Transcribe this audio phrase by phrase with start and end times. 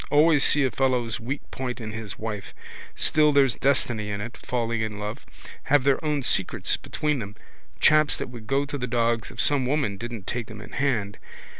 [0.09, 2.55] Always see a fellow's weak point in his wife.
[2.95, 5.27] Still there's destiny in it, falling in love.
[5.65, 7.35] Have their own secrets between them.
[7.79, 11.19] Chaps that would go to the dogs if some woman didn't take them in hand.